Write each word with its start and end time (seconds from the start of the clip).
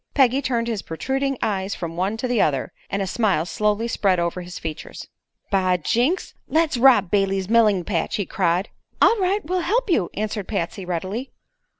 Peggy 0.15 0.41
turned 0.41 0.67
his 0.67 0.81
protruding 0.81 1.37
eyes 1.43 1.75
from 1.75 1.95
one 1.95 2.17
to 2.17 2.27
the 2.27 2.41
other, 2.41 2.73
and 2.89 3.03
a 3.03 3.05
smile 3.05 3.45
slowly 3.45 3.87
spread 3.87 4.19
over 4.19 4.41
his 4.41 4.57
features. 4.57 5.07
"By 5.51 5.77
jinks, 5.77 6.33
let's 6.47 6.75
rob 6.75 7.11
Brayley's 7.11 7.47
melling 7.47 7.83
patch!" 7.83 8.15
he 8.15 8.25
cried. 8.25 8.69
"All 8.99 9.15
right; 9.19 9.45
we'll 9.45 9.59
help 9.59 9.91
you," 9.91 10.09
answered 10.15 10.47
Patsy, 10.47 10.85
readily. 10.85 11.29